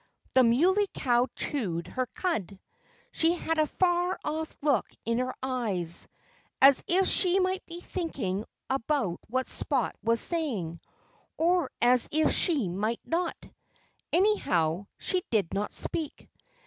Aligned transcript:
The 0.33 0.41
Muley 0.41 0.87
Cow 0.95 1.27
chewed 1.35 1.89
her 1.89 2.07
cud. 2.15 2.59
She 3.11 3.33
had 3.33 3.59
a 3.59 3.67
far 3.67 4.17
off 4.25 4.57
look 4.63 4.87
in 5.05 5.19
her 5.19 5.35
eyes, 5.43 6.07
as 6.59 6.83
if 6.87 7.07
she 7.07 7.39
might 7.39 7.63
be 7.67 7.81
thinking 7.81 8.43
about 8.67 9.19
what 9.27 9.47
Spot 9.47 9.95
was 10.01 10.19
saying 10.19 10.79
or 11.37 11.69
as 11.83 12.09
if 12.11 12.33
she 12.33 12.67
might 12.67 13.01
not. 13.05 13.35
Anyhow, 14.11 14.87
she 14.97 15.21
did 15.29 15.53
not 15.53 15.71
speak. 15.71 16.31